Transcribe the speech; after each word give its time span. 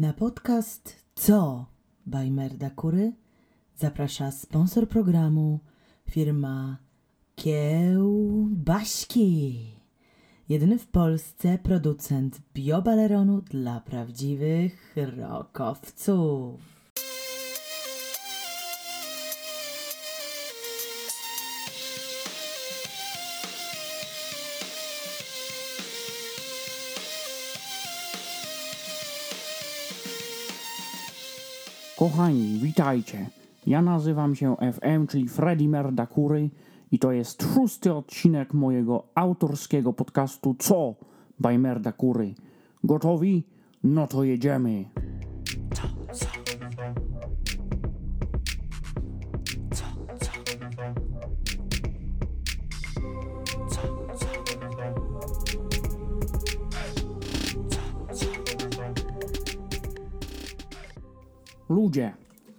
Na 0.00 0.12
podcast 0.12 0.96
Co 1.14 1.66
by 2.06 2.30
Merda 2.30 2.70
Kury 2.70 3.12
zaprasza 3.76 4.30
sponsor 4.30 4.88
programu 4.88 5.60
firma 6.10 6.76
Kiełbaśki. 7.36 8.96
Jedyny 10.48 10.78
w 10.78 10.86
Polsce 10.86 11.58
producent 11.58 12.40
biobaleronu 12.54 13.40
dla 13.40 13.80
prawdziwych 13.80 14.96
rokowców. 14.96 16.79
Kochani, 32.00 32.58
witajcie. 32.58 33.26
Ja 33.66 33.82
nazywam 33.82 34.34
się 34.34 34.56
FM, 34.72 35.06
czyli 35.06 35.28
Freddy 35.28 35.68
Merdakury 35.68 36.50
i 36.92 36.98
to 36.98 37.12
jest 37.12 37.54
szósty 37.54 37.94
odcinek 37.94 38.54
mojego 38.54 39.04
autorskiego 39.14 39.92
podcastu 39.92 40.56
Co 40.58 40.94
by 41.40 41.58
Merdakury. 41.58 42.34
Gotowi? 42.84 43.44
No 43.84 44.06
to 44.06 44.24
jedziemy. 44.24 44.84
Ludzie, 61.70 62.12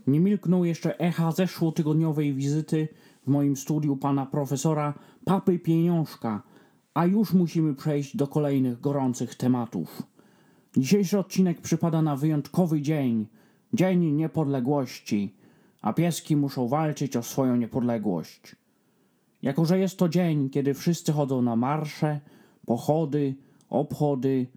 nie 0.07 0.19
milkną 0.19 0.63
jeszcze 0.63 0.99
echa 0.99 1.31
zeszłotygodniowej 1.31 2.33
wizyty 2.33 2.87
w 3.23 3.27
moim 3.27 3.55
studiu 3.55 3.97
pana 3.97 4.25
profesora 4.25 4.93
Papy 5.25 5.59
Pieniążka, 5.59 6.43
a 6.93 7.05
już 7.05 7.33
musimy 7.33 7.75
przejść 7.75 8.17
do 8.17 8.27
kolejnych 8.27 8.81
gorących 8.81 9.35
tematów. 9.35 10.03
Dzisiejszy 10.77 11.19
odcinek 11.19 11.61
przypada 11.61 12.01
na 12.01 12.15
wyjątkowy 12.15 12.81
dzień 12.81 13.27
Dzień 13.73 14.11
Niepodległości, 14.11 15.35
a 15.81 15.93
pieski 15.93 16.35
muszą 16.35 16.67
walczyć 16.67 17.15
o 17.15 17.23
swoją 17.23 17.55
niepodległość. 17.55 18.55
Jako, 19.41 19.65
że 19.65 19.79
jest 19.79 19.97
to 19.97 20.09
dzień, 20.09 20.49
kiedy 20.49 20.73
wszyscy 20.73 21.11
chodzą 21.11 21.41
na 21.41 21.55
marsze, 21.55 22.19
pochody, 22.65 23.35
obchody, 23.69 24.47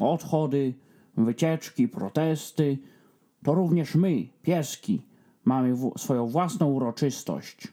odchody, 0.00 0.74
wycieczki, 1.16 1.88
protesty, 1.88 2.78
to 3.46 3.54
również 3.54 3.94
my, 3.94 4.28
pieski, 4.42 5.02
mamy 5.44 5.74
w- 5.74 5.92
swoją 5.96 6.26
własną 6.26 6.70
uroczystość. 6.70 7.68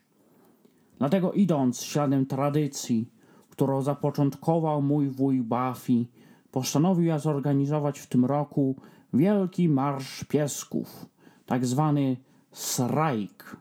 Dlatego 0.98 1.32
idąc 1.32 1.82
śladem 1.82 2.26
tradycji, 2.26 3.12
którą 3.50 3.82
zapoczątkował 3.82 4.82
mój 4.82 5.10
wuj 5.10 5.42
Buffy, 5.42 6.06
postanowił 6.52 7.06
ja 7.06 7.20
zorganizować 7.20 8.00
w 8.00 8.08
tym 8.08 8.26
roku 8.26 8.76
wielki 9.14 9.70
marsz 9.70 10.24
piesków, 10.24 11.06
tak 11.46 11.66
zwany 11.66 12.18
strajk. 12.52 13.58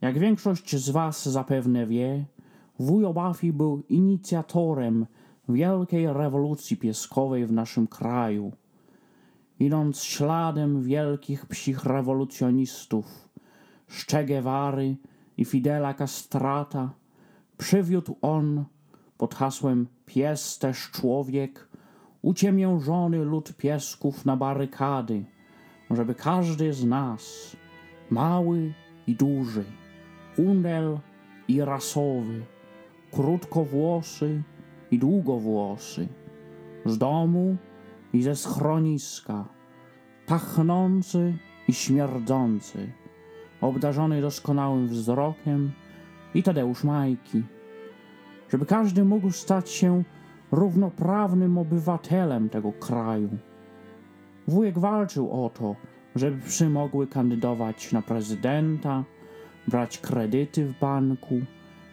Jak 0.00 0.18
większość 0.18 0.76
z 0.76 0.90
Was 0.90 1.28
zapewne 1.28 1.86
wie, 1.86 2.24
wujo 2.78 3.14
Buffy 3.14 3.52
był 3.52 3.82
inicjatorem 3.88 5.06
wielkiej 5.48 6.12
rewolucji 6.12 6.76
pieskowej 6.76 7.46
w 7.46 7.52
naszym 7.52 7.86
kraju 7.86 8.52
idąc 9.60 10.02
śladem 10.02 10.82
wielkich 10.82 11.46
psich 11.46 11.84
rewolucjonistów, 11.84 13.28
Che 14.10 14.24
Guevary 14.24 14.96
i 15.36 15.44
Fidela 15.44 15.94
Castrata, 15.94 16.90
przywiódł 17.58 18.16
on 18.22 18.64
pod 19.18 19.34
hasłem 19.34 19.86
Pies 20.06 20.58
też 20.58 20.90
człowiek 20.90 21.68
uciemiężony 22.22 23.24
lud 23.24 23.56
piesków 23.56 24.24
na 24.24 24.36
barykady, 24.36 25.24
żeby 25.90 26.14
każdy 26.14 26.72
z 26.72 26.84
nas, 26.84 27.56
mały 28.10 28.72
i 29.06 29.14
duży, 29.14 29.64
undel 30.38 30.98
i 31.48 31.60
rasowy, 31.60 32.42
krótkowłosy 33.12 34.42
i 34.90 34.98
długowłosy, 34.98 36.08
z 36.86 36.98
domu 36.98 37.56
i 38.12 38.22
ze 38.22 38.36
schroniska, 38.36 39.44
pachnący 40.26 41.38
i 41.68 41.72
śmierdzący, 41.72 42.92
obdarzony 43.60 44.20
doskonałym 44.20 44.88
wzrokiem 44.88 45.72
i 46.34 46.42
Tadeusz 46.42 46.84
Majki, 46.84 47.42
żeby 48.50 48.66
każdy 48.66 49.04
mógł 49.04 49.30
stać 49.30 49.70
się 49.70 50.02
równoprawnym 50.52 51.58
obywatelem 51.58 52.48
tego 52.48 52.72
kraju. 52.72 53.28
Wujek 54.48 54.78
walczył 54.78 55.44
o 55.44 55.50
to, 55.50 55.76
żeby 56.16 56.40
psy 56.40 56.70
mogły 56.70 57.06
kandydować 57.06 57.92
na 57.92 58.02
prezydenta, 58.02 59.04
brać 59.68 59.98
kredyty 59.98 60.66
w 60.66 60.78
banku, 60.78 61.40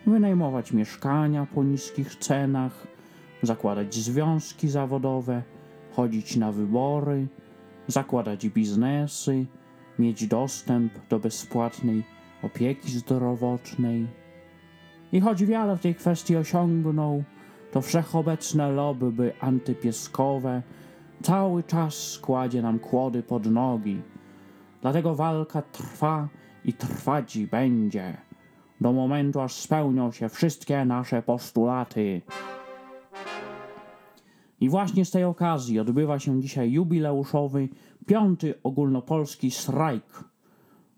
wynajmować 0.08 0.74
mieszkania 0.74 1.48
po 1.56 1.64
niskich 1.64 2.16
cenach, 2.16 2.88
zakładać 3.42 3.96
związki 3.96 4.70
zawodowe, 4.70 5.44
chodzić 5.96 6.36
na 6.36 6.52
wybory, 6.52 7.28
zakładać 7.88 8.50
biznesy, 8.50 9.46
mieć 10.00 10.28
dostęp 10.28 10.94
do 11.10 11.20
bezpłatnej 11.20 12.04
opieki 12.44 12.92
zdrowotnej. 12.92 14.08
I 15.12 15.22
choć 15.22 15.46
wiele 15.46 15.76
w 15.78 15.82
tej 15.82 15.96
kwestii 15.96 16.36
osiągnął, 16.36 17.24
to 17.72 17.82
wszechobecne 17.82 18.72
lobby 18.72 19.34
antypieskowe 19.40 20.62
cały 21.24 21.64
czas 21.64 22.20
kładzie 22.22 22.62
nam 22.62 22.80
kłody 22.80 23.24
pod 23.24 23.46
nogi. 23.46 24.02
Dlatego 24.82 25.16
walka 25.16 25.62
trwa 25.62 26.28
i 26.66 26.74
trwać 26.74 27.38
będzie, 27.38 28.18
do 28.82 28.94
momentu 28.94 29.42
aż 29.42 29.54
spełnią 29.54 30.12
się 30.12 30.30
wszystkie 30.30 30.86
nasze 30.86 31.22
postulaty. 31.22 32.22
I 34.62 34.70
właśnie 34.70 35.06
z 35.06 35.12
tej 35.12 35.24
okazji 35.24 35.80
odbywa 35.80 36.20
się 36.20 36.42
dzisiaj 36.42 36.72
jubileuszowy, 36.72 37.70
piąty 38.06 38.54
ogólnopolski 38.64 39.52
strajk. 39.52 40.24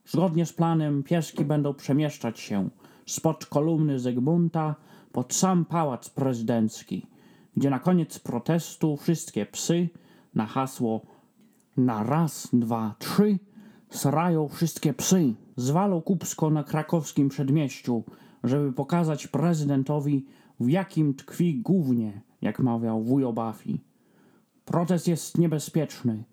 Zgodnie 0.06 0.46
z 0.46 0.54
planem 0.54 1.04
pieski 1.04 1.46
będą 1.46 1.74
przemieszczać 1.74 2.40
się 2.40 2.70
spod 3.06 3.46
kolumny 3.46 4.00
Zygmunta 4.00 4.76
pod 5.12 5.34
sam 5.34 5.66
pałac 5.66 6.10
prezydencki, 6.10 7.08
gdzie 7.58 7.70
na 7.70 7.80
koniec 7.80 8.20
protestu 8.20 8.98
wszystkie 8.98 9.46
psy 9.46 9.90
na 10.36 10.46
hasło 10.46 11.02
na 11.78 12.04
raz, 12.04 12.50
dwa, 12.54 12.96
trzy 13.00 13.40
srają 13.90 14.48
wszystkie 14.48 14.94
psy. 14.94 15.34
Zwalą 15.56 16.02
kupsko 16.02 16.50
na 16.50 16.64
krakowskim 16.64 17.30
przedmieściu, 17.30 18.04
żeby 18.44 18.74
pokazać 18.74 19.28
prezydentowi, 19.28 20.26
w 20.60 20.70
jakim 20.70 21.14
tkwi 21.14 21.62
głównie, 21.62 22.22
jak 22.48 22.60
mawiał 22.60 23.04
wujo 23.04 23.34
Buffy. 23.34 23.80
Protest 24.66 25.08
jest 25.08 25.38
niebezpieczny. 25.38 26.24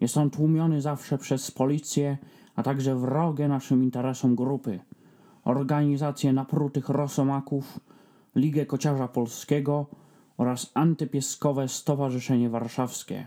Jest 0.00 0.16
on 0.16 0.30
tłumiony 0.30 0.80
zawsze 0.80 1.18
przez 1.18 1.50
policję, 1.50 2.18
a 2.56 2.62
także 2.62 2.96
wrogie 2.96 3.48
naszym 3.48 3.82
interesom 3.82 4.34
grupy. 4.34 4.80
Organizacje 5.44 6.32
naprutych 6.32 6.88
rosomaków, 6.88 7.80
Ligę 8.36 8.66
Kociarza 8.66 9.08
Polskiego 9.08 9.86
oraz 10.36 10.70
Antypieskowe 10.74 11.68
Stowarzyszenie 11.68 12.50
Warszawskie. 12.50 13.26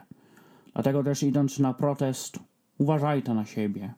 Dlatego 0.73 1.03
też 1.03 1.23
idąc 1.23 1.59
na 1.59 1.73
protest, 1.73 2.39
uważajcie 2.78 3.34
na 3.34 3.46
siebie. 3.46 3.93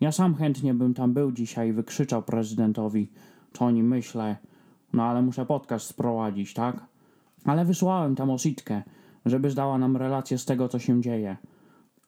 Ja 0.00 0.12
sam 0.12 0.34
chętnie 0.34 0.74
bym 0.74 0.94
tam 0.94 1.12
był 1.12 1.32
dzisiaj 1.32 1.68
i 1.68 1.72
wykrzyczał 1.72 2.22
prezydentowi, 2.22 3.10
co 3.52 3.64
o 3.64 3.70
nim 3.70 3.88
myślę, 3.88 4.36
no 4.92 5.04
ale 5.04 5.22
muszę 5.22 5.46
podcast 5.46 5.86
sprowadzić, 5.86 6.54
tak? 6.54 6.97
Ale 7.44 7.64
wysłałem 7.64 8.16
tam 8.16 8.30
ositkę, 8.30 8.82
żeby 9.26 9.50
zdała 9.50 9.78
nam 9.78 9.96
relację 9.96 10.38
z 10.38 10.44
tego, 10.44 10.68
co 10.68 10.78
się 10.78 11.02
dzieje. 11.02 11.36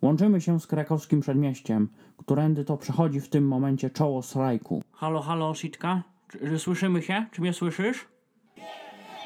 Łączymy 0.03 0.41
się 0.41 0.61
z 0.61 0.67
krakowskim 0.67 1.21
przedmieściem, 1.21 1.89
którędy 2.17 2.65
to 2.65 2.77
przechodzi 2.77 3.21
w 3.21 3.29
tym 3.29 3.49
momencie 3.49 3.91
czoło 3.91 4.23
strajku. 4.23 4.83
Halo, 4.93 5.23
halo, 5.23 5.49
ositka? 5.49 6.03
Czy, 6.29 6.59
słyszymy 6.59 7.03
się? 7.03 7.27
Czy 7.33 7.41
mnie 7.41 7.53
słyszysz? 7.53 8.09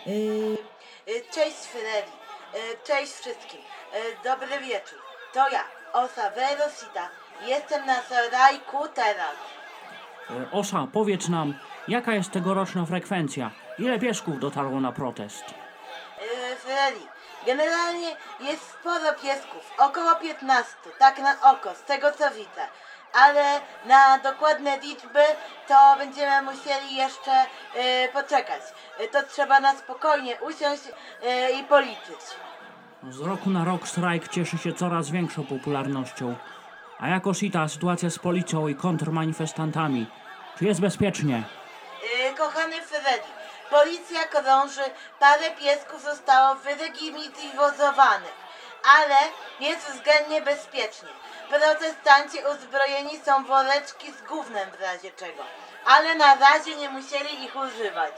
Yy, 0.07 0.57
Cześć 1.35 1.57
Freddy, 1.57 2.13
Y, 2.55 2.87
cześć 2.87 3.13
wszystkim, 3.13 3.61
Y, 3.61 4.25
dobry 4.25 4.61
wieczór. 4.69 4.99
To 5.33 5.49
ja, 5.51 5.61
Osa 5.93 6.31
Verosita, 6.31 7.09
jestem 7.47 7.87
na 7.87 8.03
Sorajku 8.03 8.79
teraz. 8.95 9.37
Osa, 10.53 10.87
powiedz 10.93 11.29
nam, 11.29 11.55
jaka 11.89 12.15
jest 12.15 12.31
tegoroczna 12.31 12.87
frekwencja? 12.87 13.51
Ile 13.79 13.99
piesków 13.99 14.41
dotarło 14.41 14.81
na 14.81 14.93
protest? 14.93 15.45
Y, 16.67 17.15
Generalnie 17.47 18.17
jest 18.41 18.71
sporo 18.71 19.13
piesków, 19.23 19.73
około 19.79 20.17
15, 20.17 20.73
tak 20.99 21.19
na 21.19 21.51
oko, 21.51 21.75
z 21.75 21.83
tego 21.83 22.13
co 22.13 22.31
widzę. 22.31 22.67
Ale 23.13 23.61
na 23.87 24.19
dokładne 24.19 24.79
liczby 24.79 25.23
to 25.69 25.75
będziemy 25.99 26.43
musieli 26.43 26.97
jeszcze 26.97 27.33
e, 27.75 28.09
poczekać. 28.09 28.63
E, 28.99 29.09
to 29.09 29.23
trzeba 29.23 29.61
na 29.61 29.77
spokojnie 29.77 30.37
usiąść 30.41 30.83
e, 31.23 31.53
i 31.53 31.65
policzyć. 31.65 32.21
Z 33.11 33.21
roku 33.21 33.51
na 33.51 33.65
rok 33.65 33.89
strajk 33.89 34.29
cieszy 34.29 34.59
się 34.59 34.73
coraz 34.73 35.11
większą 35.11 35.45
popularnością. 35.45 36.37
A 36.99 37.09
jako 37.09 37.35
Sita 37.35 37.69
sytuacja 37.69 38.11
z 38.11 38.19
policją 38.19 38.69
i 38.69 38.75
kontrmanifestantami? 38.75 40.07
Czy 40.59 40.65
jest 40.65 40.81
bezpiecznie? 40.81 41.43
Yy, 42.25 42.35
kochany 42.35 42.83
Freddy, 42.83 43.29
policja 43.71 44.25
krąży, 44.25 44.83
parę 45.21 45.51
piesków 45.51 46.03
zostało 46.03 46.55
wylegitymizowanych, 46.55 48.35
ale 48.99 49.17
jest 49.61 49.91
względnie 49.91 50.43
bezpiecznie. 50.43 51.09
Protestanci 51.49 52.39
uzbrojeni 52.53 53.19
są 53.25 53.45
woreczki 53.45 54.13
z 54.13 54.23
gównem 54.23 54.71
w 54.71 54.81
razie 54.81 55.11
czego, 55.11 55.43
ale 55.87 56.15
na 56.15 56.35
razie 56.35 56.77
nie 56.77 56.89
musieli 56.91 57.45
ich 57.45 57.57
używać. 57.57 58.13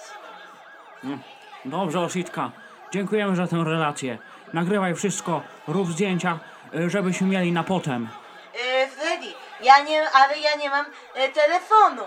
Dobrze, 1.64 2.00
Ositka. 2.00 2.50
Dziękujemy 2.92 3.36
za 3.36 3.46
tę 3.46 3.64
relację. 3.64 4.18
Nagrywaj 4.52 4.94
wszystko, 4.94 5.42
rób 5.68 5.88
zdjęcia, 5.92 6.38
y, 6.74 6.90
żebyśmy 6.90 7.26
mieli 7.26 7.52
na 7.52 7.64
potem. 7.64 8.08
Yy, 8.54 8.88
Freddy, 8.88 9.26
ja 9.60 9.78
nie, 9.78 10.10
ale 10.10 10.38
ja 10.38 10.56
nie 10.56 10.70
mam 10.70 10.86
yy, 11.16 11.28
telefonu. 11.28 12.02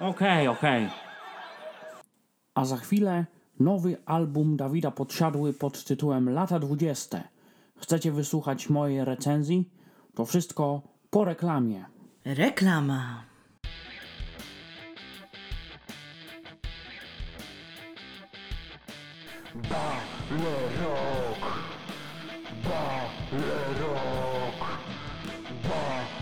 Okej, 0.00 0.48
okej. 0.48 0.90
A 2.60 2.64
za 2.64 2.76
chwilę 2.76 3.26
nowy 3.60 3.96
album 4.06 4.56
Dawida 4.56 4.90
Podsiadły 4.90 5.52
pod 5.52 5.84
tytułem 5.84 6.30
Lata 6.30 6.58
20. 6.58 7.28
Chcecie 7.76 8.12
wysłuchać 8.12 8.68
mojej 8.68 9.04
recenzji? 9.04 9.70
To 10.14 10.24
wszystko 10.24 10.82
po 11.10 11.24
reklamie. 11.24 11.84
Reklama. 12.24 13.24
Balerok, 19.54 21.42
balerok, 22.64 23.80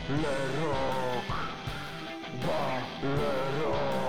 balerok, 0.08 1.24
balerok. 2.46 4.07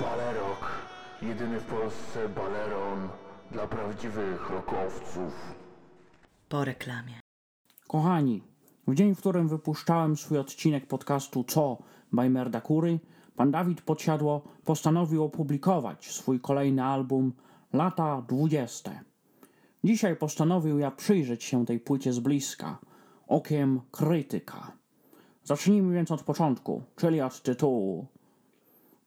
Balerok, 0.00 0.82
jedyny 1.22 1.60
w 1.60 1.64
Polsce 1.64 2.28
baleron 2.28 3.08
dla 3.50 3.66
prawdziwych 3.66 4.50
rokowców. 4.50 5.32
Po 6.48 6.64
reklamie. 6.64 7.20
Kochani, 7.88 8.42
w 8.88 8.94
dzień, 8.94 9.14
w 9.14 9.18
którym 9.18 9.48
wypuszczałem 9.48 10.16
swój 10.16 10.38
odcinek 10.38 10.86
podcastu 10.86 11.44
Co 11.44 11.78
by 12.12 12.30
Merda 12.30 12.60
Kury, 12.60 13.00
pan 13.36 13.50
Dawid 13.50 13.82
Podsiadło 13.82 14.42
postanowił 14.64 15.24
opublikować 15.24 16.10
swój 16.10 16.40
kolejny 16.40 16.84
album 16.84 17.32
Lata 17.72 18.22
20. 18.28 19.04
Dzisiaj 19.84 20.16
postanowił 20.16 20.78
ja 20.78 20.90
przyjrzeć 20.90 21.44
się 21.44 21.66
tej 21.66 21.80
płycie 21.80 22.12
z 22.12 22.18
bliska, 22.18 22.78
okiem 23.26 23.80
krytyka. 23.90 24.72
Zacznijmy 25.44 25.94
więc 25.94 26.10
od 26.10 26.22
początku, 26.22 26.82
czyli 26.96 27.20
od 27.20 27.42
tytułu. 27.42 28.13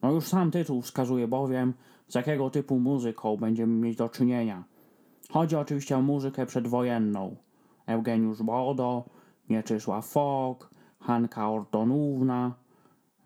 No 0.02 0.12
już 0.12 0.26
sam 0.26 0.52
tytuł 0.52 0.82
wskazuje 0.82 1.28
bowiem, 1.28 1.74
z 2.08 2.16
jakiego 2.16 2.50
typu 2.50 2.80
muzyką 2.80 3.38
będziemy 3.38 3.74
mieć 3.74 3.98
do 3.98 4.10
czynienia. 4.10 4.64
Chodzi 5.30 5.56
oczywiście 5.56 5.98
o 5.98 6.02
muzykę 6.02 6.46
przedwojenną. 6.46 7.36
Eugeniusz 7.86 8.44
Bodo, 8.44 9.06
Mieczysław 9.50 10.08
Fok, 10.08 10.70
Hanka 11.00 11.50
Ortonówna. 11.50 12.56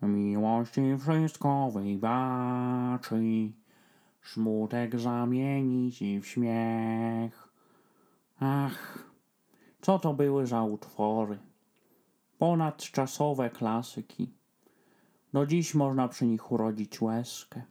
Miłości 0.02 0.80
wszystko 0.98 1.70
wybaczy, 1.70 3.52
smutek 4.22 5.00
zamienić 5.00 6.02
i 6.02 6.20
w 6.20 6.26
śmiech. 6.26 7.52
Ach, 8.40 9.08
co 9.80 9.98
to 9.98 10.14
były 10.14 10.46
za 10.46 10.62
utwory? 10.62 11.38
Ponadczasowe 12.38 13.50
klasyki. 13.50 14.41
Do 15.32 15.46
dziś 15.46 15.74
można 15.74 16.08
przy 16.08 16.26
nich 16.26 16.52
urodzić 16.52 17.00
łezkę. 17.00 17.62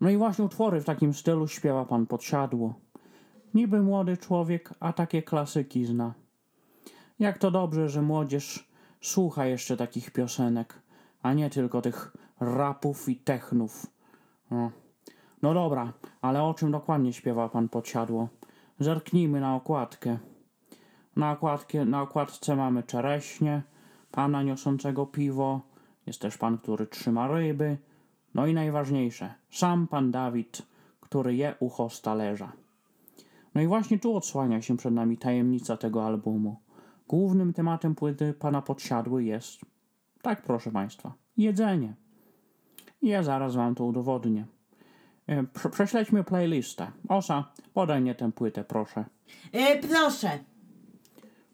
No 0.00 0.10
i 0.10 0.16
właśnie 0.16 0.44
utwory 0.44 0.80
w 0.80 0.84
takim 0.84 1.14
stylu 1.14 1.48
śpiewa 1.48 1.84
pan 1.84 2.06
Podsiadło. 2.06 2.74
Niby 3.54 3.82
młody 3.82 4.16
człowiek, 4.16 4.74
a 4.80 4.92
takie 4.92 5.22
klasyki 5.22 5.84
zna. 5.84 6.14
Jak 7.18 7.38
to 7.38 7.50
dobrze, 7.50 7.88
że 7.88 8.02
młodzież 8.02 8.68
słucha 9.00 9.46
jeszcze 9.46 9.76
takich 9.76 10.10
piosenek, 10.10 10.82
a 11.22 11.32
nie 11.32 11.50
tylko 11.50 11.82
tych 11.82 12.16
rapów 12.40 13.08
i 13.08 13.16
technów. 13.16 13.86
No, 14.50 14.70
no 15.42 15.54
dobra, 15.54 15.92
ale 16.20 16.42
o 16.42 16.54
czym 16.54 16.70
dokładnie 16.70 17.12
śpiewa 17.12 17.48
pan 17.48 17.68
Podsiadło? 17.68 18.28
Zerknijmy 18.80 19.40
na 19.40 19.54
okładkę. 19.56 20.18
Na, 21.16 21.32
okładkę, 21.32 21.84
na 21.84 22.02
okładce 22.02 22.56
mamy 22.56 22.82
czereśnie, 22.82 23.62
pana 24.10 24.42
niosącego 24.42 25.06
piwo, 25.06 25.60
jest 26.06 26.20
też 26.20 26.38
pan, 26.38 26.58
który 26.58 26.86
trzyma 26.86 27.28
ryby, 27.28 27.78
no 28.34 28.46
i 28.46 28.54
najważniejsze, 28.54 29.34
sam 29.50 29.88
pan 29.88 30.10
Dawid, 30.10 30.62
który 31.00 31.34
je 31.34 31.54
ucho 31.60 31.90
z 31.90 32.02
talerza. 32.02 32.52
No 33.54 33.60
i 33.60 33.66
właśnie 33.66 33.98
tu 33.98 34.16
odsłania 34.16 34.62
się 34.62 34.76
przed 34.76 34.94
nami 34.94 35.18
tajemnica 35.18 35.76
tego 35.76 36.06
albumu. 36.06 36.56
Głównym 37.08 37.52
tematem 37.52 37.94
płyty 37.94 38.34
pana 38.34 38.62
Podsiadły 38.62 39.24
jest, 39.24 39.60
tak 40.22 40.42
proszę 40.42 40.70
państwa, 40.70 41.14
jedzenie. 41.36 41.94
I 43.02 43.08
ja 43.08 43.22
zaraz 43.22 43.54
wam 43.54 43.74
to 43.74 43.84
udowodnię. 43.84 44.46
E, 45.26 45.42
Prze- 45.44 45.70
prześledźmy 45.70 46.24
playlistę. 46.24 46.90
Osa, 47.08 47.52
podaj 47.74 48.00
mnie 48.00 48.14
tę 48.14 48.32
płytę, 48.32 48.64
proszę. 48.64 49.04
E, 49.52 49.78
proszę. 49.78 50.38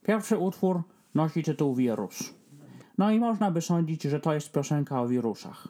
Pierwszy 0.02 0.38
utwór 0.38 0.82
nosi 1.14 1.42
tytuł 1.42 1.74
Wirus. 1.74 2.34
No 3.00 3.10
i 3.10 3.20
można 3.20 3.50
by 3.50 3.60
sądzić, 3.60 4.02
że 4.02 4.20
to 4.20 4.34
jest 4.34 4.52
piosenka 4.52 5.02
o 5.02 5.08
wirusach. 5.08 5.68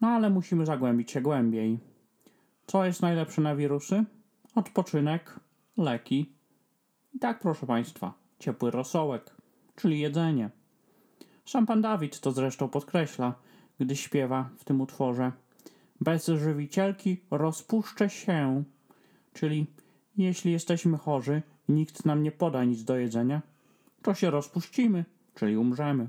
No 0.00 0.08
ale 0.08 0.30
musimy 0.30 0.66
zagłębić 0.66 1.10
się 1.10 1.20
głębiej. 1.20 1.78
Co 2.66 2.84
jest 2.84 3.02
najlepsze 3.02 3.42
na 3.42 3.56
wirusy? 3.56 4.04
Odpoczynek, 4.54 5.40
leki. 5.76 6.32
I 7.14 7.18
tak, 7.18 7.40
proszę 7.40 7.66
Państwa, 7.66 8.14
ciepły 8.38 8.70
rosołek, 8.70 9.36
czyli 9.76 10.00
jedzenie. 10.00 10.50
Sam 11.44 11.66
pan 11.66 11.82
Dawid 11.82 12.20
to 12.20 12.32
zresztą 12.32 12.68
podkreśla, 12.68 13.34
gdy 13.80 13.96
śpiewa 13.96 14.50
w 14.58 14.64
tym 14.64 14.80
utworze. 14.80 15.32
Bez 16.00 16.26
żywicielki 16.26 17.20
rozpuszczę 17.30 18.10
się, 18.10 18.64
czyli 19.32 19.66
jeśli 20.16 20.52
jesteśmy 20.52 20.98
chorzy 20.98 21.42
i 21.68 21.72
nikt 21.72 22.04
nam 22.04 22.22
nie 22.22 22.32
poda 22.32 22.64
nic 22.64 22.84
do 22.84 22.96
jedzenia, 22.96 23.42
to 24.02 24.14
się 24.14 24.30
rozpuścimy, 24.30 25.04
czyli 25.34 25.56
umrzemy. 25.56 26.08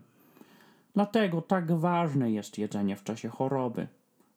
Dlatego 0.98 1.42
tak 1.42 1.72
ważne 1.72 2.32
jest 2.32 2.58
jedzenie 2.58 2.96
w 2.96 3.04
czasie 3.04 3.30
choroby. 3.30 3.88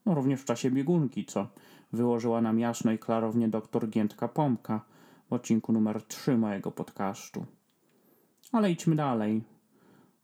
No 0.06 0.14
również 0.14 0.40
w 0.40 0.44
czasie 0.44 0.70
biegunki, 0.70 1.24
co 1.24 1.46
wyłożyła 1.92 2.40
nam 2.40 2.58
jasno 2.58 2.92
i 2.92 2.98
klarownie 2.98 3.48
dr 3.48 3.88
Giętka 3.88 4.28
Pompka 4.28 4.84
w 5.30 5.32
odcinku 5.32 5.72
numer 5.72 6.02
3 6.02 6.36
mojego 6.36 6.70
podcastu. 6.70 7.46
Ale 8.52 8.70
idźmy 8.70 8.96
dalej. 8.96 9.42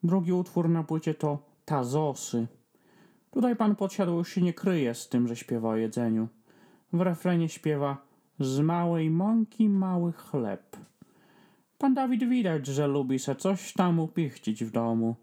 Drugi 0.02 0.32
utwór 0.32 0.68
na 0.68 0.82
płycie 0.82 1.14
to 1.14 1.38
Tazosy. 1.64 2.46
Tutaj 3.30 3.56
pan 3.56 3.76
podsiadł 3.76 4.12
już 4.12 4.28
się 4.28 4.42
nie 4.42 4.54
kryje 4.54 4.94
z 4.94 5.08
tym, 5.08 5.28
że 5.28 5.36
śpiewa 5.36 5.68
o 5.68 5.76
jedzeniu. 5.76 6.28
W 6.92 7.00
refrenie 7.00 7.48
śpiewa 7.48 7.96
z 8.40 8.60
małej 8.60 9.10
mąki 9.10 9.68
mały 9.68 10.12
chleb. 10.12 10.76
Pan 11.78 11.94
Dawid 11.94 12.28
widać, 12.28 12.66
że 12.66 12.86
lubi 12.86 13.18
se 13.18 13.36
coś 13.36 13.72
tam 13.72 14.00
upichcić 14.00 14.64
w 14.64 14.70
domu. 14.70 15.16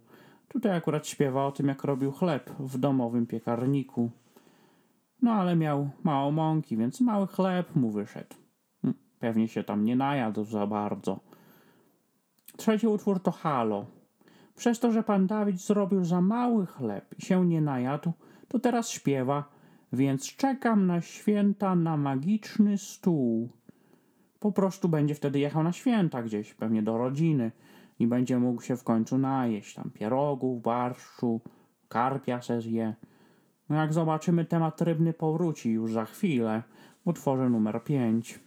Tutaj 0.54 0.78
akurat 0.78 1.08
śpiewa 1.08 1.46
o 1.46 1.52
tym, 1.52 1.68
jak 1.68 1.84
robił 1.84 2.12
chleb 2.12 2.50
w 2.60 2.78
domowym 2.78 3.28
piekarniku. 3.28 4.12
No 5.22 5.32
ale 5.32 5.56
miał 5.56 5.90
mało 6.04 6.32
mąki, 6.32 6.78
więc 6.78 7.02
mały 7.02 7.28
chleb 7.28 7.76
mu 7.76 7.92
wyszedł. 7.92 8.36
Hm, 8.82 8.94
Pewnie 9.20 9.48
się 9.48 9.64
tam 9.64 9.86
nie 9.86 9.96
najadł 9.96 10.44
za 10.44 10.68
bardzo. 10.68 11.20
Trzeci 12.58 12.88
utwór 12.88 13.20
to 13.20 13.32
Halo. 13.32 13.86
Przez 14.56 14.80
to, 14.80 14.92
że 14.92 15.04
pan 15.04 15.28
Dawid 15.28 15.60
zrobił 15.60 16.06
za 16.06 16.22
mały 16.22 16.66
chleb 16.66 17.16
i 17.20 17.26
się 17.26 17.46
nie 17.46 17.62
najadł, 17.62 18.12
to 18.48 18.60
teraz 18.60 18.90
śpiewa, 18.90 19.50
więc 19.94 20.36
czekam 20.36 20.88
na 20.88 21.02
święta 21.02 21.76
na 21.76 21.98
magiczny 21.98 22.78
stół. 22.78 23.50
Po 24.40 24.52
prostu 24.52 24.90
będzie 24.90 25.16
wtedy 25.16 25.40
jechał 25.40 25.64
na 25.64 25.72
święta 25.72 26.24
gdzieś, 26.24 26.54
pewnie 26.54 26.84
do 26.84 26.98
rodziny 26.98 27.52
i 28.00 28.08
będzie 28.08 28.40
mógł 28.40 28.62
się 28.62 28.78
w 28.78 28.84
końcu 28.84 29.18
najeść 29.18 29.76
tam 29.76 29.92
pierogów, 29.92 30.62
barszczu, 30.62 31.42
karpia 31.90 32.42
se 32.42 32.62
zje. 32.62 32.96
No 33.70 33.76
jak 33.76 33.94
zobaczymy, 33.94 34.46
temat 34.46 34.82
rybny 34.82 35.14
powróci 35.14 35.72
już 35.72 35.94
za 35.94 36.06
chwilę 36.06 36.64
w 37.04 37.08
utworze 37.08 37.50
numer 37.50 37.84
5. 37.84 38.40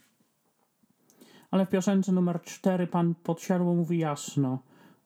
Ale 1.50 1.66
w 1.66 1.68
piosence 1.68 2.12
numer 2.12 2.40
4 2.40 2.86
pan 2.86 3.14
podsiadło 3.14 3.74
mówi 3.74 3.98
jasno, 3.98 4.58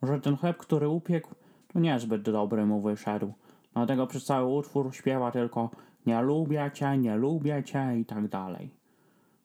że 0.03 0.21
ten 0.21 0.37
chleb, 0.37 0.57
który 0.57 0.89
upiekł, 0.89 1.35
to 1.73 1.81
niezbyt 1.81 2.23
dobry 2.23 2.67
mu 2.67 2.81
wyszedł. 2.81 3.33
Dlatego 3.75 4.07
przez 4.07 4.25
cały 4.25 4.47
utwór 4.47 4.95
śpiewa 4.95 5.31
tylko 5.31 5.71
nie 6.07 6.23
lubię 6.23 6.71
cię, 6.75 6.99
nie 6.99 7.17
lubię 7.17 7.63
cię 7.65 7.99
i 7.99 8.05
tak 8.05 8.29
dalej. 8.29 8.71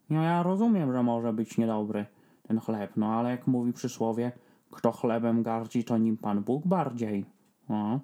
No 0.10 0.24
ja 0.24 0.44
rozumiem, 0.44 0.94
że 0.94 1.04
może 1.04 1.34
być 1.34 1.58
niedobry 1.58 2.06
ten 2.48 2.60
chleb, 2.60 2.92
no 2.96 3.14
ale 3.14 3.30
jak 3.30 3.48
mówi 3.48 3.74
przysłowie, 3.74 4.32
kto 4.72 4.92
chlebem 4.92 5.44
gardzi, 5.44 5.84
to 5.84 5.98
nim 5.98 6.18
Pan 6.18 6.44
Bóg 6.44 6.68
bardziej. 6.68 7.26
No. 7.70 8.00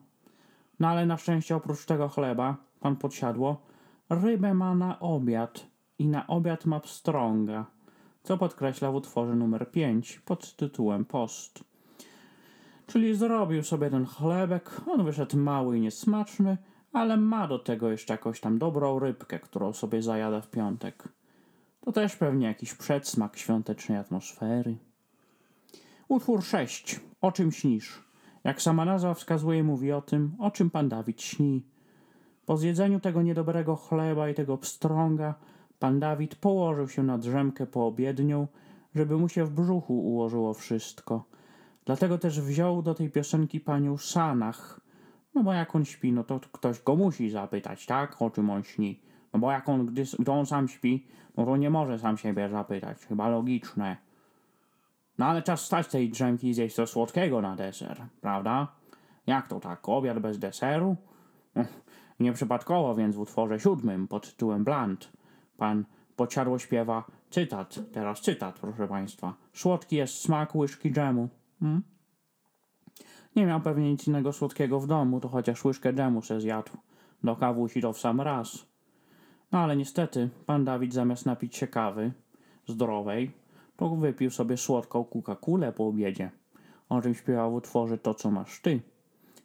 no 0.79 0.87
ale 0.87 1.05
na 1.05 1.17
szczęście 1.17 1.55
oprócz 1.55 1.85
tego 1.85 2.09
chleba, 2.09 2.55
Pan 2.79 2.95
podsiadło, 2.95 3.61
rybę 4.09 4.53
ma 4.53 4.75
na 4.75 4.99
obiad 4.99 5.67
i 5.99 6.07
na 6.07 6.27
obiad 6.27 6.65
ma 6.65 6.79
pstrąga, 6.79 7.65
co 8.23 8.37
podkreśla 8.37 8.91
w 8.91 8.95
utworze 8.95 9.35
numer 9.35 9.71
5 9.71 10.19
pod 10.19 10.55
tytułem 10.55 11.05
Post. 11.05 11.63
Czyli 12.87 13.15
zrobił 13.15 13.63
sobie 13.63 13.89
ten 13.89 14.05
chlebek, 14.05 14.81
on 14.87 15.05
wyszedł 15.05 15.37
mały 15.37 15.77
i 15.77 15.81
niesmaczny, 15.81 16.57
ale 16.93 17.17
ma 17.17 17.47
do 17.47 17.59
tego 17.59 17.91
jeszcze 17.91 18.13
jakąś 18.13 18.39
tam 18.39 18.59
dobrą 18.59 18.99
rybkę, 18.99 19.39
którą 19.39 19.73
sobie 19.73 20.01
zajada 20.01 20.41
w 20.41 20.49
piątek. 20.49 21.07
To 21.79 21.91
też 21.91 22.15
pewnie 22.15 22.47
jakiś 22.47 22.73
przedsmak 22.73 23.37
świątecznej 23.37 23.97
atmosfery. 23.97 24.77
Utwór 26.11 26.43
6. 26.43 26.99
O 27.21 27.31
czym 27.31 27.51
śnisz? 27.51 28.03
Jak 28.43 28.61
sama 28.61 28.85
nazwa 28.85 29.13
wskazuje, 29.13 29.63
mówi 29.63 29.91
o 29.91 30.01
tym, 30.01 30.31
o 30.39 30.51
czym 30.51 30.69
pan 30.69 30.89
Dawid 30.89 31.21
śni. 31.21 31.65
Po 32.45 32.57
zjedzeniu 32.57 32.99
tego 32.99 33.21
niedobrego 33.21 33.75
chleba 33.75 34.29
i 34.29 34.33
tego 34.33 34.57
pstrąga, 34.57 35.35
pan 35.79 35.99
Dawid 35.99 36.35
położył 36.35 36.87
się 36.87 37.03
na 37.03 37.17
drzemkę 37.17 37.65
poobiednią, 37.65 38.47
żeby 38.95 39.17
mu 39.17 39.29
się 39.29 39.45
w 39.45 39.49
brzuchu 39.49 39.99
ułożyło 39.99 40.53
wszystko. 40.53 41.23
Dlatego 41.85 42.17
też 42.17 42.41
wziął 42.41 42.81
do 42.81 42.93
tej 42.93 43.09
piosenki 43.09 43.59
panią 43.59 43.97
Sanach. 43.97 44.81
No 45.35 45.43
bo 45.43 45.53
jak 45.53 45.75
on 45.75 45.85
śpi, 45.85 46.11
no 46.11 46.23
to 46.23 46.39
ktoś 46.39 46.81
go 46.81 46.95
musi 46.95 47.29
zapytać, 47.29 47.85
tak? 47.85 48.21
O 48.21 48.29
czym 48.29 48.49
on 48.49 48.63
śni. 48.63 48.99
No 49.33 49.39
bo 49.39 49.51
jak 49.51 49.69
on, 49.69 49.85
gdy, 49.85 50.03
gdy 50.19 50.31
on 50.31 50.45
sam 50.45 50.67
śpi, 50.67 51.07
no 51.37 51.45
to 51.45 51.57
nie 51.57 51.69
może 51.69 51.99
sam 51.99 52.17
siebie 52.17 52.49
zapytać. 52.49 53.05
Chyba 53.05 53.29
logiczne. 53.29 54.10
No 55.21 55.27
ale 55.27 55.41
czas 55.41 55.65
stać 55.65 55.87
tej 55.87 56.09
drzemki 56.09 56.47
i 56.47 56.53
zjeść 56.53 56.75
coś 56.75 56.89
słodkiego 56.89 57.41
na 57.41 57.55
deser, 57.55 58.01
prawda? 58.21 58.67
Jak 59.27 59.47
to 59.47 59.59
tak? 59.59 59.89
Obiad 59.89 60.19
bez 60.19 60.39
deseru? 60.39 60.95
Nieprzypadkowo 62.19 62.95
więc 62.95 63.15
w 63.15 63.19
utworze 63.19 63.59
siódmym 63.59 64.07
pod 64.07 64.29
tytułem 64.31 64.63
Blunt 64.63 65.11
pan 65.57 65.85
Pociadło 66.15 66.59
śpiewa 66.59 67.03
cytat, 67.29 67.79
teraz 67.93 68.21
cytat, 68.21 68.59
proszę 68.59 68.87
państwa. 68.87 69.33
Słodki 69.53 69.95
jest 69.95 70.21
smak 70.21 70.55
łyżki 70.55 70.91
dżemu. 70.91 71.29
Hmm? 71.59 71.83
Nie 73.35 73.45
miał 73.45 73.61
pewnie 73.61 73.91
nic 73.91 74.07
innego 74.07 74.33
słodkiego 74.33 74.79
w 74.79 74.87
domu, 74.87 75.19
to 75.19 75.29
chociaż 75.29 75.65
łyżkę 75.65 75.93
dżemu 75.93 76.21
se 76.21 76.41
zjadł. 76.41 76.71
Do 77.23 77.35
kawusi 77.35 77.81
to 77.81 77.93
w 77.93 77.99
sam 77.99 78.21
raz. 78.21 78.65
No 79.51 79.59
ale 79.59 79.77
niestety, 79.77 80.29
pan 80.45 80.65
Dawid 80.65 80.93
zamiast 80.93 81.25
napić 81.25 81.55
się 81.55 81.67
kawy 81.67 82.11
zdrowej, 82.67 83.40
wypił 83.89 84.31
sobie 84.31 84.57
słodką 84.57 85.03
kukakulę 85.03 85.73
po 85.73 85.87
obiedzie. 85.87 86.31
O 86.89 87.01
czym 87.01 87.13
śpiewał 87.13 87.51
w 87.51 87.55
utworze 87.55 87.97
To, 87.97 88.13
co 88.13 88.31
masz 88.31 88.61
ty. 88.61 88.81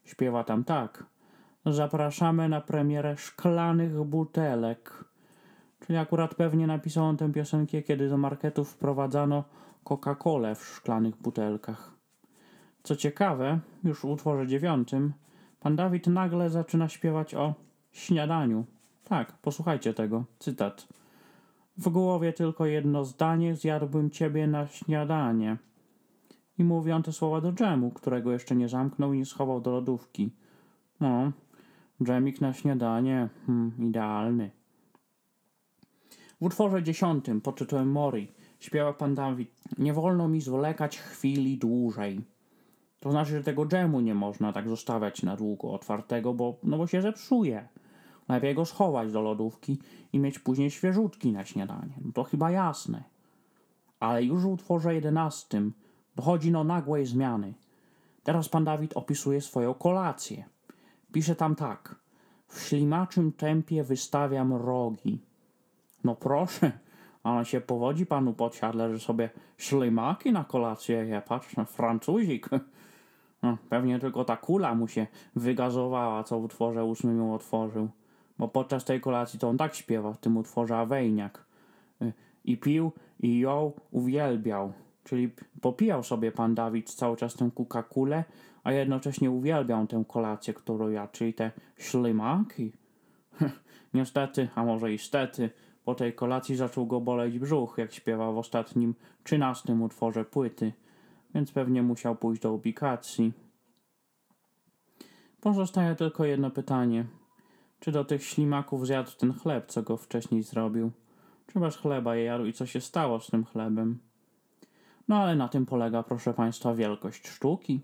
Śpiewa 0.04 0.44
tam 0.44 0.64
tak. 0.64 1.04
Zapraszamy 1.66 2.48
na 2.48 2.60
premierę 2.60 3.16
szklanych 3.16 4.04
butelek. 4.04 5.04
Czyli 5.80 5.98
akurat 5.98 6.34
pewnie 6.34 6.66
napisał 6.66 7.04
on 7.04 7.16
tę 7.16 7.32
piosenkę, 7.32 7.82
kiedy 7.82 8.08
do 8.08 8.16
marketów 8.16 8.70
wprowadzano 8.70 9.44
Coca-Colę 9.84 10.54
w 10.54 10.64
szklanych 10.64 11.16
butelkach. 11.16 11.92
Co 12.82 12.96
ciekawe, 12.96 13.58
już 13.84 14.00
w 14.00 14.04
utworze 14.04 14.46
dziewiątym, 14.46 15.12
pan 15.60 15.76
Dawid 15.76 16.06
nagle 16.06 16.50
zaczyna 16.50 16.88
śpiewać 16.88 17.34
o 17.34 17.54
śniadaniu. 17.92 18.64
Tak, 19.04 19.32
posłuchajcie 19.32 19.94
tego. 19.94 20.24
Cytat. 20.38 20.86
W 21.78 21.88
głowie 21.88 22.32
tylko 22.32 22.66
jedno 22.66 23.04
zdanie, 23.04 23.56
zjadłbym 23.56 24.10
ciebie 24.10 24.46
na 24.46 24.66
śniadanie. 24.66 25.56
I 26.58 26.64
mówi 26.64 26.92
on 26.92 27.02
te 27.02 27.12
słowa 27.12 27.40
do 27.40 27.52
dżemu, 27.52 27.90
którego 27.90 28.32
jeszcze 28.32 28.56
nie 28.56 28.68
zamknął 28.68 29.12
i 29.12 29.18
nie 29.18 29.26
schował 29.26 29.60
do 29.60 29.70
lodówki. 29.70 30.30
No, 31.00 31.32
dżemik 32.02 32.40
na 32.40 32.52
śniadanie, 32.52 33.28
hmm, 33.46 33.72
idealny. 33.78 34.50
W 36.40 36.44
utworze 36.44 36.82
dziesiątym 36.82 37.40
pod 37.40 37.58
tytułem 37.58 37.90
Mori 37.90 38.32
śpiewa 38.60 38.92
pan 38.92 39.14
Dawid 39.14 39.50
Nie 39.78 39.92
wolno 39.92 40.28
mi 40.28 40.40
zwlekać 40.40 40.98
chwili 40.98 41.58
dłużej. 41.58 42.20
To 43.00 43.10
znaczy, 43.10 43.30
że 43.30 43.42
tego 43.42 43.66
dżemu 43.66 44.00
nie 44.00 44.14
można 44.14 44.52
tak 44.52 44.68
zostawiać 44.68 45.22
na 45.22 45.36
długo 45.36 45.72
otwartego, 45.72 46.34
bo, 46.34 46.58
no 46.62 46.78
bo 46.78 46.86
się 46.86 47.02
zepsuje. 47.02 47.68
Lepiej 48.28 48.54
go 48.54 48.64
schować 48.64 49.12
do 49.12 49.20
lodówki 49.20 49.78
i 50.12 50.18
mieć 50.18 50.38
później 50.38 50.70
świeżutki 50.70 51.32
na 51.32 51.44
śniadanie. 51.44 51.94
No 52.04 52.12
to 52.12 52.24
chyba 52.24 52.50
jasne. 52.50 53.04
Ale 54.00 54.24
już 54.24 54.42
w 54.42 54.46
utworze 54.46 54.94
jedenastym 54.94 55.72
dochodzi 56.16 56.50
no 56.50 56.64
nagłej 56.64 57.06
zmiany. 57.06 57.54
Teraz 58.22 58.48
pan 58.48 58.64
Dawid 58.64 58.96
opisuje 58.96 59.40
swoją 59.40 59.74
kolację. 59.74 60.44
Pisze 61.12 61.36
tam 61.36 61.54
tak. 61.54 61.94
W 62.48 62.60
ślimaczym 62.60 63.32
tempie 63.32 63.84
wystawiam 63.84 64.54
rogi. 64.54 65.20
No 66.04 66.14
proszę, 66.14 66.72
ale 67.22 67.44
się 67.44 67.60
powodzi 67.60 68.06
panu 68.06 68.32
podsiadle, 68.32 68.92
że 68.92 69.00
sobie 69.00 69.30
ślimaki 69.58 70.32
na 70.32 70.44
kolację 70.44 70.96
je. 70.96 71.22
Patrz, 71.28 71.54
Francuzik. 71.66 72.48
No, 73.42 73.58
pewnie 73.68 73.98
tylko 73.98 74.24
ta 74.24 74.36
kula 74.36 74.74
mu 74.74 74.88
się 74.88 75.06
wygazowała, 75.36 76.24
co 76.24 76.40
w 76.40 76.44
utworze 76.44 76.84
ósmym 76.84 77.18
ją 77.18 77.34
otworzył. 77.34 77.88
Bo 78.38 78.48
podczas 78.48 78.84
tej 78.84 79.00
kolacji 79.00 79.38
to 79.38 79.48
on 79.48 79.58
tak 79.58 79.74
śpiewa 79.74 80.12
w 80.12 80.18
tym 80.18 80.36
utworze 80.36 80.76
Awejniak. 80.76 81.44
Y, 82.02 82.12
I 82.44 82.56
pił, 82.56 82.92
i 83.20 83.38
ją 83.38 83.72
uwielbiał. 83.90 84.72
Czyli 85.04 85.30
popijał 85.60 86.02
sobie 86.02 86.32
pan 86.32 86.54
Dawid 86.54 86.90
cały 86.90 87.16
czas 87.16 87.34
tę 87.34 87.50
kukakulę, 87.54 88.24
a 88.64 88.72
jednocześnie 88.72 89.30
uwielbiał 89.30 89.86
tę 89.86 90.04
kolację, 90.08 90.54
którą 90.54 90.88
ja, 90.88 91.08
czyli 91.08 91.34
te 91.34 91.50
ślimaki. 91.76 92.72
Niestety, 93.94 94.48
a 94.54 94.64
może 94.64 94.92
i 94.92 94.98
stety, 94.98 95.50
po 95.84 95.94
tej 95.94 96.12
kolacji 96.12 96.56
zaczął 96.56 96.86
go 96.86 97.00
boleć 97.00 97.38
brzuch, 97.38 97.78
jak 97.78 97.92
śpiewał 97.92 98.34
w 98.34 98.38
ostatnim, 98.38 98.94
trzynastym 99.24 99.82
utworze 99.82 100.24
płyty, 100.24 100.72
więc 101.34 101.52
pewnie 101.52 101.82
musiał 101.82 102.16
pójść 102.16 102.42
do 102.42 102.52
ubikacji. 102.52 103.32
Pozostaje 105.40 105.94
tylko 105.94 106.24
jedno 106.24 106.50
pytanie. 106.50 107.04
Czy 107.80 107.92
do 107.92 108.04
tych 108.04 108.24
ślimaków 108.24 108.86
zjadł 108.86 109.10
ten 109.10 109.32
chleb, 109.32 109.66
co 109.70 109.82
go 109.82 109.96
wcześniej 109.96 110.42
zrobił? 110.42 110.90
Czy 111.46 111.60
bez 111.60 111.76
chleba 111.76 112.16
je 112.16 112.24
jadł 112.24 112.44
i 112.44 112.52
co 112.52 112.66
się 112.66 112.80
stało 112.80 113.20
z 113.20 113.26
tym 113.26 113.44
chlebem? 113.44 113.98
No 115.08 115.16
ale 115.16 115.36
na 115.36 115.48
tym 115.48 115.66
polega, 115.66 116.02
proszę 116.02 116.34
Państwa, 116.34 116.74
wielkość 116.74 117.28
sztuki. 117.28 117.80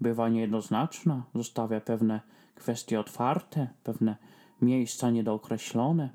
Bywa 0.00 0.28
niejednoznaczna, 0.28 1.22
zostawia 1.34 1.80
pewne 1.80 2.20
kwestie 2.54 3.00
otwarte, 3.00 3.68
pewne 3.84 4.16
miejsca 4.62 5.10
niedookreślone. 5.10 6.10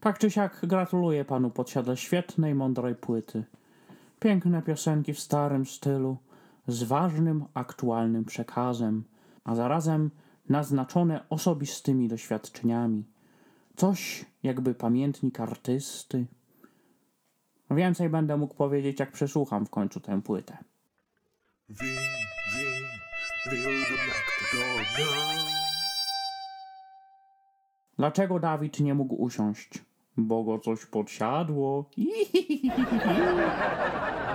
Tak 0.00 0.18
czy 0.18 0.30
siak 0.30 0.60
gratuluję 0.62 1.24
panu 1.24 1.50
podsiadle 1.50 1.96
świetnej, 1.96 2.54
mądrej 2.54 2.94
płyty. 2.94 3.44
Piękne 4.20 4.62
piosenki 4.62 5.14
w 5.14 5.20
starym 5.20 5.66
stylu, 5.66 6.16
z 6.66 6.82
ważnym, 6.82 7.44
aktualnym 7.54 8.24
przekazem, 8.24 9.04
a 9.44 9.54
zarazem 9.54 10.10
naznaczone 10.48 11.28
osobistymi 11.28 12.08
doświadczeniami. 12.08 13.04
Coś 13.76 14.24
jakby 14.42 14.74
pamiętnik 14.74 15.40
artysty. 15.40 16.26
Więcej 17.70 18.08
będę 18.08 18.36
mógł 18.36 18.54
powiedzieć, 18.54 19.00
jak 19.00 19.12
przesłucham 19.12 19.66
w 19.66 19.70
końcu 19.70 20.00
tę 20.00 20.22
płytę. 20.22 20.58
Dlaczego 27.98 28.40
Dawid 28.40 28.80
nie 28.80 28.94
mógł 28.94 29.14
usiąść? 29.14 29.70
Bo 30.16 30.44
go 30.44 30.58
coś 30.58 30.86
podsiadło. 30.86 31.90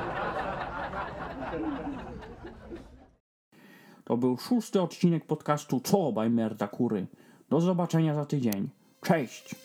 To 4.11 4.17
był 4.17 4.37
szósty 4.37 4.81
odcinek 4.81 5.25
podcastu 5.25 5.79
Co 5.79 5.99
obaj 5.99 6.29
merda 6.29 6.67
kury. 6.67 7.07
Do 7.49 7.61
zobaczenia 7.61 8.15
za 8.15 8.25
tydzień. 8.25 8.69
Cześć! 9.01 9.55